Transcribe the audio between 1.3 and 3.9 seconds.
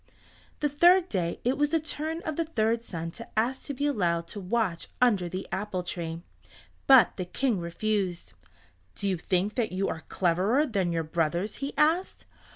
it was the turn of the third son to ask to be